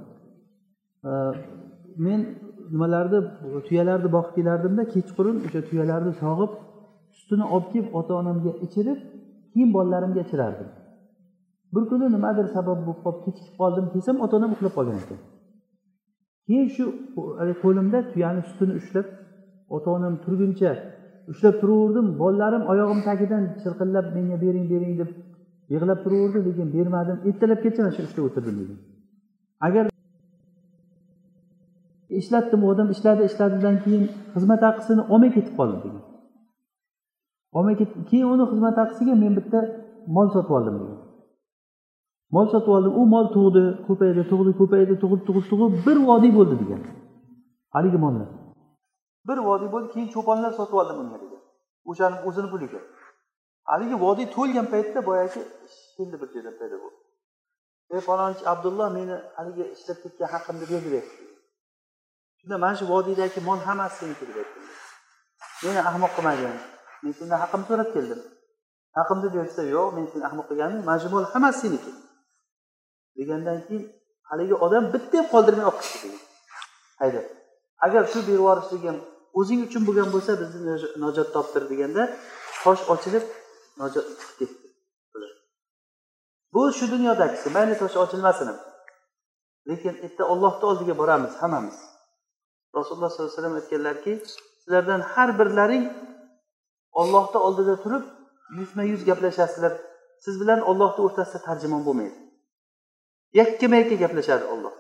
[2.06, 2.20] Men
[2.74, 3.20] nimalarni
[3.68, 6.52] tuyalarni boqib kelardimda kechqurun o'sha tuyalarni sog'ib
[7.28, 9.00] sutini olib kelib ota onamga ichirib
[9.54, 10.70] keyin bolalarimga ichirardim.
[11.74, 15.20] Bir kuni nimadir sabab bo'lib qolib kechikib qoldim desam ota onam uxlab qolgan ekan.
[16.48, 16.86] Keyin shu
[17.44, 19.08] e, qo'limda tuyani sutini ushlab
[19.76, 20.72] ota onam turguncha
[21.32, 25.10] ushlab turaverdim bolalarim oyog'im tagidan chirqillab menga bering bering deb
[25.74, 28.78] yig'lab turaverdi lekin bermadim ertalabgacha mana shu ishda o'tirdim degan
[29.68, 29.86] agar
[32.22, 34.04] ishlatdim u odam ishladi ishladidan keyin
[34.36, 36.04] xizmat haqisini olmay ketib qoldim degan
[37.58, 37.76] olmay
[38.10, 39.60] keyin uni xizmat haqisiga men bitta
[40.16, 41.00] mol sotib oldim degan
[42.36, 42.94] mol sotib oldim.
[43.02, 46.82] U mol tug'di ko'paydi tug'di ko'paydi tug'ib tug'ib tug'ib bir vodiy bo'ldi degan.
[47.76, 48.30] Haligi mollar
[49.30, 51.42] bir vodiy bo'ldi keyin cho'ponlar sotib oldim unga degan
[51.90, 52.80] o'shani o'zini puliga.
[53.72, 55.42] Haligi vodiy to'lgan paytda boyagi
[55.98, 57.00] keldi bir joydan paydo bo'ldi.
[57.96, 61.04] Ey falonchi abdulloh meni haligi ishlab ketgan haqimni ber
[62.40, 64.60] shunda mana shu vodiydagi mol hammasi seniki deb aytdi.
[65.64, 66.56] Meni ahmoq qilmagin.
[67.04, 68.22] Men sendan haqimni so'rab keldim.
[68.98, 71.92] Haqimni bersa yo'q men seni ahmoq qilganim majmul hammasi seniki.
[73.18, 73.84] Degandan keyin
[74.30, 76.18] haligi odam bitta ham qoldirmay olib ketdi
[77.02, 77.26] haydab
[77.86, 78.98] agar shu berib yuborishligim
[79.40, 82.04] o'zing uchun bo'lgan bo'lsa bizni najot toptir deganda
[82.64, 83.26] tosh ochilib
[83.82, 84.68] najot chiqib ketdi.
[86.54, 88.60] Bu shu dunyodagisi mayli tosh ochilmasin ham.
[89.70, 91.78] Lekin erta ollohni oldiga boramiz hammamiz.
[92.78, 94.12] Rasululloh sollallohu alayhi vasallam aytganlarki
[94.62, 95.84] sizlardan har birlaring
[97.02, 98.04] ollohni oldida turib
[98.60, 99.74] yuzma yuz gaplashasizlar.
[100.24, 102.18] Siz bilan ollohni o'rtasida tarjimon bo'lmaydi.
[103.40, 104.76] Yakkama yakka gaplashadi olloh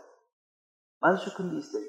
[1.01, 1.87] mana shu kunni eslang.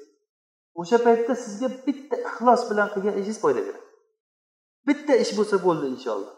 [0.81, 3.87] O'sha paytda sizga bitta ixlos bilan qilgan ishingiz foyda beradi.
[4.87, 6.33] Bitta ish bo'lsa bo'ldi inshaalloh.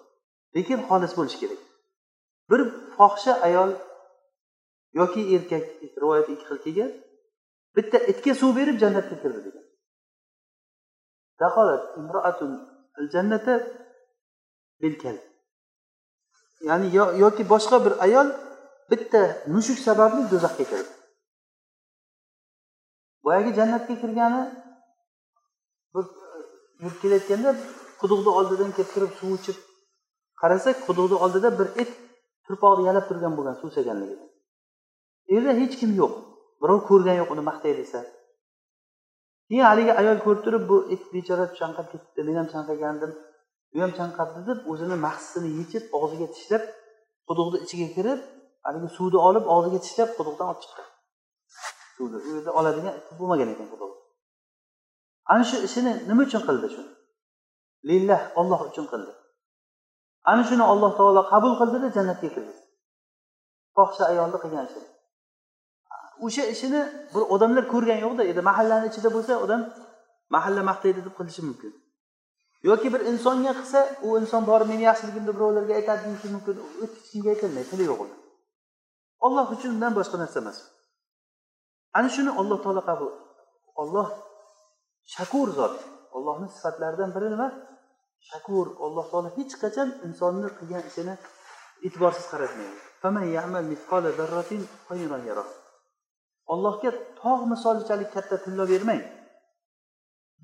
[0.55, 1.61] Lekin xolis bo'lishi kerak.
[2.49, 2.61] Bir
[2.95, 3.71] fohisha ayol
[4.99, 5.65] yoki erkak
[6.01, 6.91] rivoyat ikki xil kelgan
[7.75, 9.65] bitta itga suv berib jannatga kirdi degan.
[13.13, 13.53] Jannata
[16.69, 16.87] ya'ni
[17.23, 18.27] yoki boshqa bir ayol
[18.91, 19.21] bitta
[19.53, 20.91] mushuk sababli do'zaxga kirdi.
[23.25, 24.41] Boyagi jannatga kirgani
[25.93, 26.05] bir
[26.81, 27.49] yurib kelayotganda
[28.01, 29.57] quduqni oldidan kelib turib suv ichib
[30.41, 31.91] qarasak quduqni oldida bir it
[32.45, 34.29] turpoqni yalab turgan bo'lgan suv ichaganligidan
[35.27, 36.13] u yerda hech kim yo'q.
[36.61, 37.99] Birov ko'rgan yo'q uni maqtay desa.
[39.47, 43.11] Keyin haligi ayol ko'rib turib bu it bechora chanqab ketibdi men ham chanqagandim.
[43.75, 46.63] U ham chanqabdi deb o'zini mahsisini yechib og'ziga tishlab
[47.29, 48.19] quduqni ichiga kirib
[48.65, 50.87] haligi suvni olib og'ziga tishlab quduqdan olib chiqqan
[51.95, 53.91] suvni u yerda oladigan bo'lmagan ekan quduq.
[55.31, 56.91] Ana shu ishini nima uchun qildi shuni?
[57.89, 59.11] Lillah olloh uchun qildi.
[60.31, 62.53] Ana shuni alloh taolo qabul qildida jannatga kirdi.
[63.75, 64.89] Fohisha ayolni qilgan ishini
[66.25, 66.81] o'sha ishini
[67.13, 69.61] bir odamlar ko'rgan yo'qda endi mahallani ichida bo'lsa odam
[70.35, 71.71] mahalla maqtaydi deb qilishi mumkin.
[72.69, 77.29] Yoki bir insonga qilsa u inson borib meni yaxshiligimni birovlarga aytadi deyishi mumkin hech kimga
[77.33, 78.15] aytilmaydi tili yo'q uni
[79.27, 80.57] olloh uchun undan boshqa narsa emas.
[81.97, 83.11] Ana shuni alloh taolo qabul
[83.81, 84.07] olloh
[85.15, 85.75] shakur zot.
[86.17, 87.47] Ollohni sifatlaridan biri nima?
[88.29, 88.67] Shakur.
[88.85, 91.15] Alloh taolo hech qachon insonni qilgan ishini
[91.85, 92.77] e'tiborsiz qaratmaydi.
[96.53, 96.89] Ollohga
[97.21, 99.03] tog' misolichalik katta tilla bermang.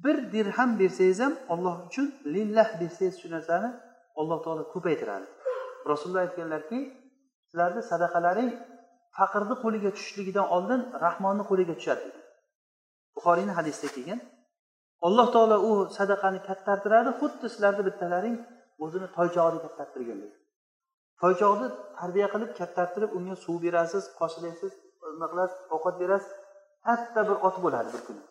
[0.04, 3.70] Bir dirham bersangiz ham olloh uchun lillah bersangiz shu narsani
[4.20, 5.28] alloh taolo ko'paytiradi.
[5.92, 6.80] Rasululloh aytganlarki
[7.50, 8.52] sizlarni sadaqalaring
[9.18, 12.26] faqirni qo'liga tushishligidan oldin rahmonni qo'liga tushadi degan
[13.16, 14.20] buxoriyni hadisida kelgan
[15.08, 18.36] alloh taolo u sadaqani kattartiradi xuddi sizlarni bittalaring
[18.84, 20.34] o'zini toychog'ini kattartirgandek
[21.22, 21.68] toychoqni
[22.00, 24.72] tarbiya qilib kattartirib unga suv berasiz qoshilaysiz
[25.14, 26.32] nima qilasiz ovqat berasiz
[26.88, 28.24] katta bir ot bo'ladi bir kuni.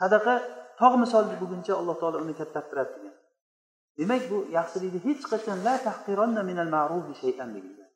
[0.00, 0.34] Sadaqa
[0.80, 3.14] tog' misoli bo'lguncha alloh taolo uni kattartiradi degan
[3.98, 7.88] demak bu yaxshilikni hech qachon la minal ma'rufi shay'an degan.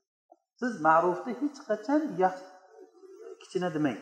[0.60, 2.00] Siz ma'rufni hech qachon
[3.40, 3.98] kichkina demang.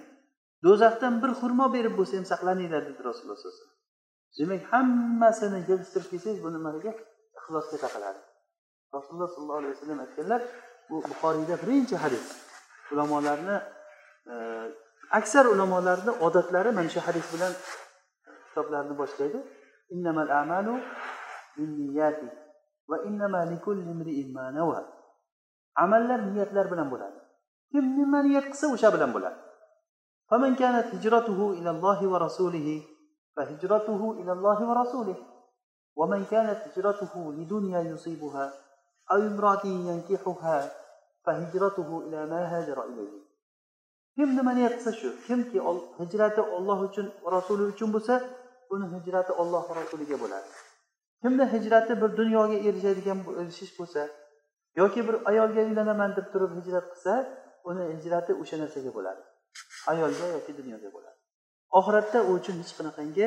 [0.65, 3.83] Do'zaxdan bir xurmo berib bo'lsa ham saqlaninglar dedi rasululloh sallallohu alayhi vasallam.
[4.39, 6.93] Demak hammasini yig'ishtirib kelsangiz bu nimaga
[7.39, 8.21] ixlosga taqaladi?
[8.97, 10.41] Rasululloh sollallohu alayhi vasallam aytganlar
[10.89, 12.25] bu buxoriyda birinchi hadis.
[12.93, 13.57] Ulamolarni
[14.33, 14.35] e,
[15.19, 17.53] aksar ulamolarni odatlari mana shu hadis bilan
[18.56, 19.40] kitoblarini boshlaydi
[19.96, 20.74] innamal amalu
[21.58, 22.28] binniyati
[22.90, 24.80] va innama likulli imri'in ma nawa
[25.84, 27.20] amallar niyatlar bilan bo'ladi
[27.72, 29.40] kim nima niyat qilsa o'sha bilan bo'ladi
[30.32, 32.68] فمن كانت هجرته إلى الله ورسوله
[33.36, 35.18] فهجرته إلى الله ورسوله
[36.00, 38.46] ومن كانت هجرته لدنيا يصيبها
[39.12, 40.72] أو امرأة ينكحها
[41.26, 43.22] فهجرته إلى ما هاجر إليه
[44.16, 45.60] kim nima niyat qilsa shu kimki
[46.00, 48.20] hijrati olloh uchun rasuli uchun bo'lsa
[48.71, 50.49] buni hijrati olloh rasuliga bo'ladi.
[51.23, 54.03] Kimni hijrati bir dunyoga erishadigan erishish bo'lsa
[54.81, 57.15] yoki bir ayolga uylanaman deb turib hijrat qilsa
[57.71, 59.23] uni hijrati o'sha narsaga bo'ladi.
[59.93, 61.19] Ayolga yoki dunyoga bo'ladi.
[61.79, 63.27] Oxiratda u uchun hech qanaqangi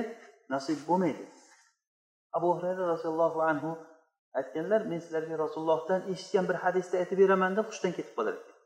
[0.53, 1.23] nasib bo'lmaydi.
[2.37, 3.71] Abu hurayra roziyallohu anhu
[4.39, 8.57] aytganlar men sizlarga rasulullohdan eshitgan bir hadisni aytib beraman deb hushdan ketib qolar ekan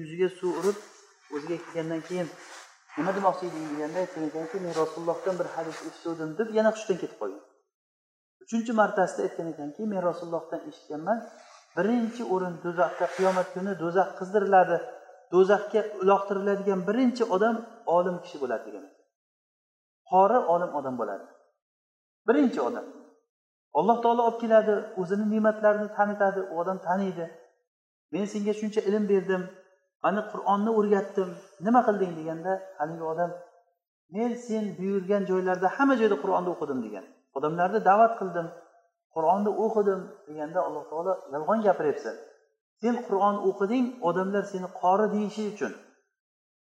[0.00, 0.78] yuziga suv urib
[1.34, 2.28] o'ziga kelgandan keyin
[2.98, 7.18] nima demoqchi eding deganda aytgan ekanki men rasulullohdan bir hadis eshituvdim deb yana hushdan ketib
[7.22, 7.42] qolgan
[8.44, 11.18] uchinchi martasida aytgan ekanki men rasulullohdan eshitganman
[11.76, 14.78] birinchi o'rin do'zaxda qiyomat kuni do'zax qizdiriladi
[15.34, 17.56] do'zaxga uloqtiriladigan birinchi odam
[17.96, 18.84] olim kishi bo'ladi degan
[20.12, 21.26] qori olim odam bo'ladi.
[22.28, 22.86] Birinchi odam.
[23.78, 27.26] Alloh taolo olib keladi o'zini ne'matlarini tanitadi u odam taniydi.
[28.12, 29.42] Men senga shuncha ilm berdim
[30.04, 31.30] mana qur'onni o'rgatdim.
[31.66, 33.30] Nima qilding deganda haligi odam
[34.16, 37.04] men sen buyurgan joylarda hamma joyda qur'onni o'qidim degan.
[37.36, 38.46] Odamlarni da'vat qildim.
[39.14, 42.16] Qur'onni o'qidim deganda alloh taolo yolg'on gapiryapsan
[42.82, 45.72] sen qur'on o'qiding odamlar seni qori deyishi uchun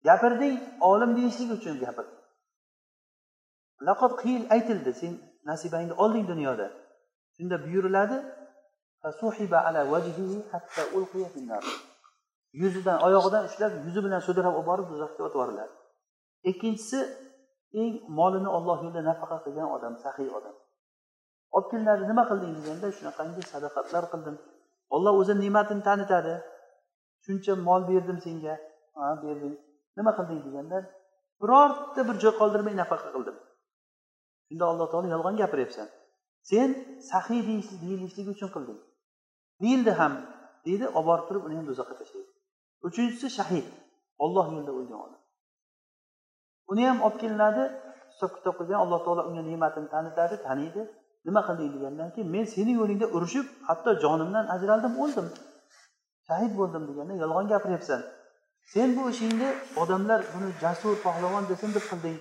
[0.07, 0.55] gapirding
[0.91, 2.19] olim deyishlik uchun gapirding
[3.87, 5.13] laqot qiyil aytildi sen
[5.49, 6.67] nasibangni olding dunyoda.
[7.35, 8.17] Shunda buyuriladi
[12.62, 15.73] yuzidan oyog'idan ushlab yuzi bilan sudrab olib borib do'zaxga otib yuboriladi
[16.43, 16.99] ikkinchisi
[17.73, 20.55] eng molini olloh yo'lida nafaqa qilgan odam saxiy odam.
[21.55, 24.35] Olib kelinadi nima qilding deganda shunaqangi sadaqatlar qildim.
[24.95, 26.35] Olloh o'zi ne'matini tanitadi.
[27.25, 28.55] Shuncha mol berdim senga.
[28.97, 29.55] Ha berding.
[29.97, 30.77] Nima qilding deganda
[31.41, 33.38] birorta bir joy qoldirmay nafaqa qildim.
[34.47, 35.88] Shunda alloh taolo yolg'on gapiryapsan.
[36.49, 36.69] Sen
[37.12, 37.41] saxiy
[37.83, 38.79] deyilishligi uchun qilding.
[39.62, 40.13] Deyildi ham
[40.65, 42.28] deydi olib borib turib uni ham do'zaxga tashlaydi
[42.87, 43.65] uchinchisi shahid.
[44.23, 45.21] Olloh yo'lida o'lgan odam.
[46.71, 47.63] Uni ham olib kelinadi
[48.11, 50.81] hisob kitob qilgan alloh taolo unga ne'matini tanitadi taniydi.
[51.27, 55.27] Nima qilding degandan keyin men seni yo'lingda urushib hatto jonimdan ajraldim o'ldim.
[56.27, 58.01] Shahid bo'ldim deganda yolg'on gapiryapsan.
[58.73, 59.49] Sen bu ishingni
[59.81, 62.17] odamlar buni jasur pahlavon desin deb qilding.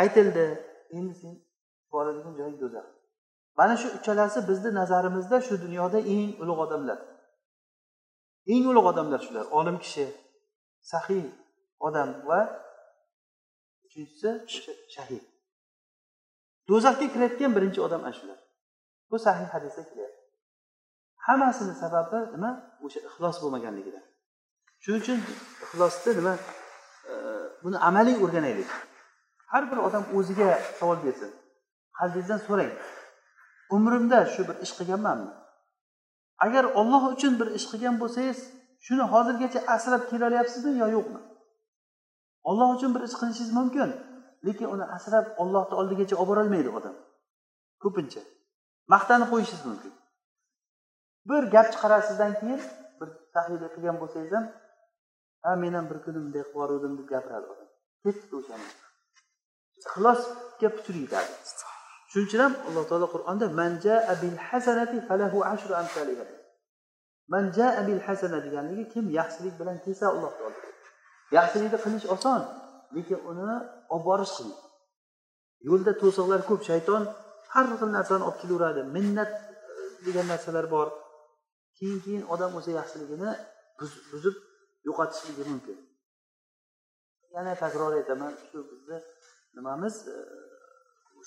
[0.00, 0.46] Aytildi
[0.96, 1.34] endi sen
[1.92, 2.86] boradigan joying do'zax.
[3.58, 6.98] Mana shu uchalasi bizni nazarimizda shu dunyoda eng ulug' odamlar.
[8.46, 9.46] Eng ulug' odamlar shular.
[9.58, 10.06] Olim kishi
[10.92, 11.26] sahiy
[11.86, 12.40] odam va
[13.86, 14.30] uchinchisi
[14.94, 15.24] shahid.
[16.68, 18.38] Do'zaxga kirayotgan birinchi odam ana shular.
[19.10, 20.20] Bu sahih hadisda kelyapti
[21.26, 22.50] hammasini sababi nima?
[22.84, 24.04] O'sha ixlos bo'lmaganligidan.
[24.82, 25.18] Shuning uchun
[25.64, 26.34] ixlosni nima?
[27.62, 28.70] Buni amaliy o'rganaylik.
[29.52, 30.48] Har bir odam o'ziga
[30.78, 31.30] savol bersin.
[31.98, 32.72] Qalbingizdan so'rang.
[33.76, 35.32] Umrimda shu bir ish qilganmanmi?
[36.44, 38.38] Agar olloh uchun bir ish qilgan bo'lsangiz
[38.86, 41.20] shuni hozirgacha asrab kelaolyapsizmi yo yo'qmi?
[42.50, 43.90] Olloh uchun bir ish qilishingiz mumkin
[44.46, 46.94] lekin uni asrab ollohni oldigacha olib borolmaydi odam.
[47.82, 48.22] Ko'pincha.
[48.94, 49.92] Maqtanib qo'yishingiz mumkin.
[51.28, 52.60] Bir gap chiqarasizdan keyin
[53.00, 54.46] bir tahlil qilgan bo'lsangiz ham
[55.44, 57.68] ha men ham bir kuni bunday qilib yuboruvdim deb gapiradi odam.
[58.04, 58.68] Ketdi o'shani.
[59.80, 61.32] Ixlosga putur yetadi
[62.10, 63.94] shuning uchun ham alloh taolo qur'onda manja
[67.86, 70.58] bil hasana deganligi kim yaxshilik bilan kelsa alloh taolo.
[71.36, 72.40] Yaxshilikni qilish oson
[72.94, 73.56] lekin uni
[73.94, 74.54] olib borish qiyin.
[75.68, 77.02] Yo'lda to'siqlar ko'p shayton
[77.52, 79.74] har xil narsani olib kelaveradi minnat e,
[80.06, 80.88] degan narsalar bor.
[81.78, 83.30] Keyin keyin odam o'sha yaxshiligini
[84.12, 84.36] buzib
[84.88, 85.78] yo'qotishligi mumkin.
[87.34, 88.98] Yana takror aytaman shu bizni
[89.56, 90.16] nimamiz e,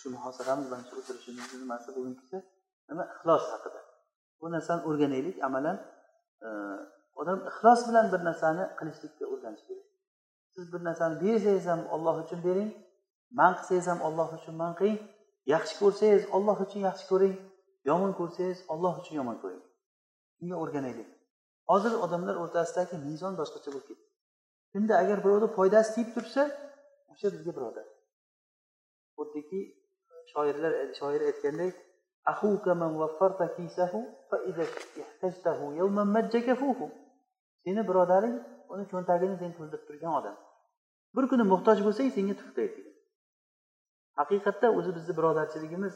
[0.02, 2.38] shu muhosaramiz mana shu o'tirishimizni nimasi bugünkisi
[2.90, 3.04] nima?
[3.14, 3.82] Ixlos haqida.
[4.42, 5.78] Bu narsani o'rganaylik amalan
[6.46, 6.48] e,
[7.22, 9.88] odam ixlos bilan bir narsani qilishlikka o'rganish kerak.
[10.54, 12.70] Siz bir narsani bersangiz ham olloh uchun bering
[13.40, 15.00] man qilsangiz ham olloh uchun man qiling
[15.54, 17.36] yaxshi ko'rsangiz olloh uchun yaxshi ko'ring
[17.90, 19.64] yomon ko'rsangiz olloh uchun yomon ko'ring.
[20.38, 21.10] Shunga o'rganaylik.
[21.72, 24.06] Hozir odamlar o'rtasidagi mezon boshqacha bo'lib ketdi.
[24.74, 26.44] Kimda agar birovni foydasi tegib tursa
[27.12, 27.88] o'sha bizga birodar.
[29.18, 29.60] Xuddiki
[30.32, 31.72] shoirlar shoir aytganday
[37.64, 38.36] seni birodaring
[38.74, 40.36] uni cho'ntagini sen to'ldirib turgan odam.
[41.16, 42.94] Bir kuni muhtoj bo'lsang senga tuflaydi degan
[44.20, 45.96] haqiqatda o'zi bizni birodarchiligimiz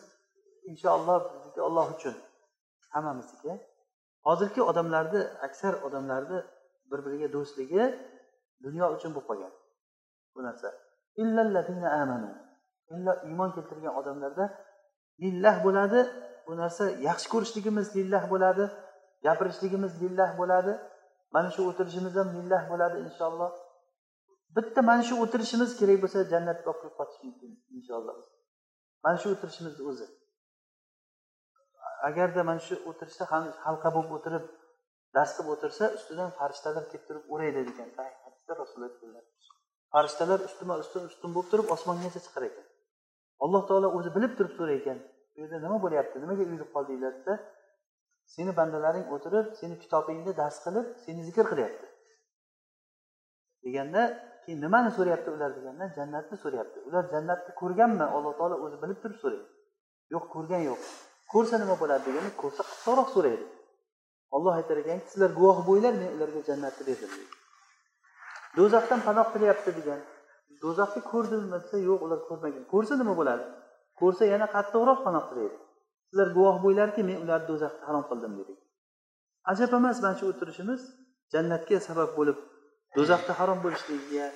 [0.71, 2.15] inshaalloh bizniki olloh uchun
[2.93, 3.53] hammamizniki
[4.27, 6.39] hozirgi odamlarni aksar odamlarni
[6.91, 7.83] bir biriga do'stligi
[8.65, 9.53] dunyo uchun bo'lib qolgan
[10.35, 10.69] bu narsa.
[12.93, 14.45] Illo iymon keltirgan odamlarda
[15.23, 15.99] lillah bo'ladi
[16.47, 18.65] bu narsa yaxshi ko'rishligimiz lillah bo'ladi
[19.25, 20.73] gapirishligimiz lillah bo'ladi
[21.35, 23.51] mana shu o'tirishimiz ham lillah bo'ladi inshaalloh.
[24.55, 28.15] Bitta mana shu o'tirishimiz kerak bo'lsa jannatga olib kirib qotish mumkin inshaalloh.
[29.03, 30.07] Mana shu o'tirishimizni o'zi.
[32.09, 33.25] Agarda mana shu o'tirishda
[33.65, 34.45] halqa bo'lib o'tirib
[35.15, 37.89] dars qilib o'tirsa ustidan farishtalar kelib turib o'raydi degan
[38.61, 39.23] rasululloh
[39.93, 42.66] farishtalar ustma ustun ustun bo'lib turib osmongacha chiqar ekan?
[43.43, 44.99] Alloh taolo o'zi bilib turib so'rar ekan
[45.33, 46.15] bu yerda nima bo'lyapti?
[46.23, 47.33] Nimaga uyilib qoldinglar desa
[48.35, 51.87] seni bandalaring o'tirib seni kitobingni dars qilib seni zikr qilyapti.
[53.65, 54.01] Deganda
[54.43, 56.77] keyin nimani so'rayapti ular deganda jannatni so'rayapti.
[56.87, 58.05] Ular jannatni ko'rganmi?
[58.15, 59.47] Alloh taolo o'zi bilib turib so'raydi.
[60.13, 60.81] Yo'q ko'rgan yo'q.
[61.33, 63.45] Ko'rsa nima bo'ladi deganda ko'rsa qattiqroq so'raydi.
[64.35, 67.11] Olloh aytar ekanki sizlar guvoh bo'linglar men ularga jannatni berdim
[68.57, 69.99] do'zaxdan panoh tilayapti degan.
[70.63, 72.63] Do'zaxni ko'rdimmi desa yo'q ular ko'rmagan.
[72.73, 73.45] Ko'rsa nima bo'ladi
[73.99, 75.57] ko'rsa yana qattiqroq panoh tilaydi
[76.09, 78.53] sizlar guvoh bo'linglarki men ularni do'zaxda harom qildim dedi
[79.51, 80.81] ajab emas mana shu o'tirishimiz
[81.33, 82.37] jannatga sabab bo'lib
[82.97, 84.27] do'zaxda harom bo'lishligiga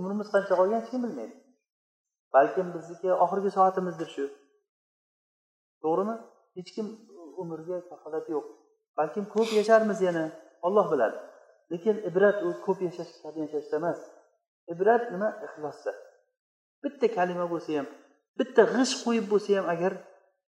[0.00, 1.34] umrimiz qancha qolgan hech kim bilmaydi.
[2.34, 4.24] Balkim bizniki oxirgi soatimizdir shu.
[5.82, 6.16] To'g'rimi?
[6.58, 6.86] Hech kim
[7.42, 8.46] umrga kafolat yo'q.
[8.98, 10.24] Balkim ko'p yasharmiz yana
[10.66, 11.18] olloh biladi.
[11.72, 14.00] Lekin ibrat u ko'p yashash yashashda emas.
[14.72, 15.28] Ibrat nima?
[15.46, 15.92] Ixlosda.
[16.82, 17.88] Bitta kalima bo'lsa ham
[18.38, 19.92] bitta g'isht qo'yib bo'lsa ham agar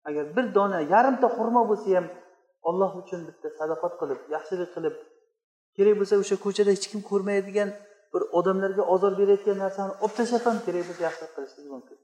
[0.10, 2.08] agar bir dona yarimta xurmo bo'lsa ham
[2.70, 4.96] olloh uchun bitta sadaqat qilib yaxshilik qilib
[5.76, 7.70] kerak bo'lsa o'sha ko'chada hech kim ko'rmaydigan
[8.14, 11.98] bir odamlarga ozor berayotgan narsani olib tashlab ham kerak bo'lsa yaxshilik qilishlik mumkin.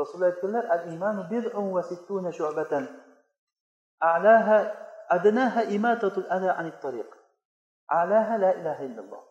[0.00, 2.84] Rasululloh aytganlar al imanu bid'un va sittuna shu'batan
[4.12, 4.58] a'laha
[5.16, 7.10] adnaha imatatul ada anit tariq.
[8.00, 9.22] Alaha la ilaha illalloh.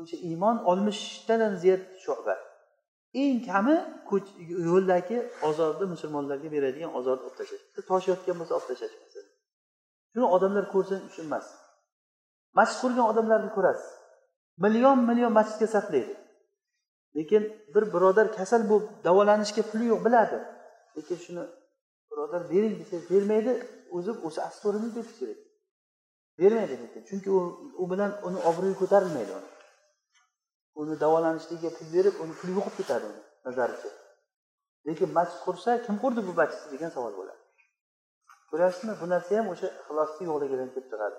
[0.00, 2.34] O'sha iymon oltmishtadan ziyod shuba
[3.22, 3.76] eng kami
[4.68, 5.16] yo'ldagi
[5.48, 8.94] ozorni musulmonlarga beradigan ozorni olib tashlash tosh yotgan bo'lsa olib tashlash
[10.12, 11.46] shuni odamlar ko'rsin uchun emas
[12.58, 13.90] masjid qurgan odamlarni ko'rasiz.
[14.64, 16.14] Million million masjidga sarflaydi.
[17.16, 17.42] Lekin
[17.74, 20.38] bir birodar kasal bo'lib davolanishga puli yo'q biladi.
[20.96, 21.44] Lekin shuni
[22.10, 23.52] birodar bering desa bermaydi
[23.96, 25.40] o'zi o'sha astorini berish kerak.
[26.38, 27.02] Bermaydi lekin.
[27.08, 27.40] Chunki u
[27.82, 29.32] u bilan uni obro'yi ko'tarilmaydi.
[29.38, 29.53] uni
[30.80, 33.90] uni davolanishligiga pul berib uni puli yo'qolib ketadi uni nazaricha
[34.86, 37.42] lekin masjid qursa kim qurdi bu masjidni degan savol bo'ladi.
[38.50, 38.94] Ko'ryapsizmi?
[39.00, 41.16] Bu narsa ham o'sha ixlosni yo'qligidan kelib chiqadi.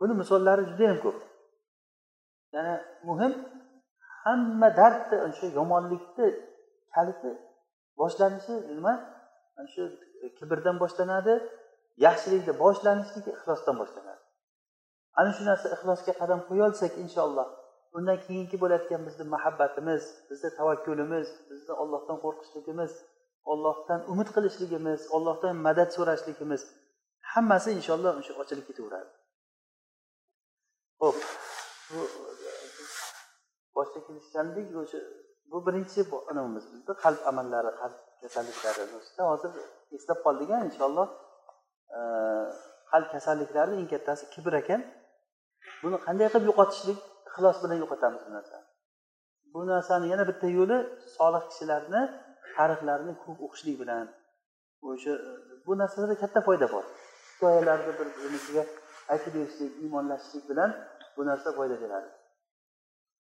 [0.00, 1.18] Buni misollari juda yam ko'p.
[2.56, 2.74] Yana
[3.08, 3.32] muhim
[4.24, 6.26] hamma dardni o'sha yomonlikni
[6.94, 7.30] kaliti
[8.00, 8.94] boshlanishi nima?
[9.72, 9.82] Shu
[10.38, 11.34] kibrdan boshlanadi
[12.06, 14.22] yaxshilikni boshlanishligi ixlosdan boshlanadi.
[15.18, 17.48] Ana shu narsa ixlosga qadam qo'yolsak inshaalloh
[17.96, 22.92] undan keyingi bo'layotgan bizni muhabbatimiz bizni tavakkulimiz bizni ollohdan qo'rqishligimiz
[23.52, 26.62] ollohdan umid qilishligimiz ollohdan madad so'rashligimiz
[27.32, 29.10] hammasi inshaalloh o'sha ochilib ketaveradi.
[31.02, 31.18] Ho'p
[31.90, 32.00] bu
[33.76, 35.00] boshda kelishgandik o'sha
[35.50, 36.00] bu birinchi
[36.36, 38.82] nimamiz bizni qalb amallari qalb kasalliklari.
[39.30, 39.52] Hozir
[39.96, 41.08] eslab qoldik inshaalloh
[42.92, 44.80] qalb kasalliklarini eng kattasi kibr ekan.
[45.82, 46.98] Buni qanday qilib yo'qotishlik?
[47.38, 48.66] Ixlos bilan yo'qotamiz bu narsani.
[49.54, 50.78] Bu narsani yana bitta yo'li
[51.16, 52.02] solih kishilarni
[52.56, 54.06] tarixlarini ko'p o'qishlik bilan
[54.88, 55.32] o'sha e,
[55.66, 56.84] bu narsalarda katta foyda bor.
[57.34, 58.64] Hikoyalarni bir birisiga
[59.12, 60.70] aytib berishlik iymonlashishlik bilan
[61.16, 62.08] bu narsa foyda beradi.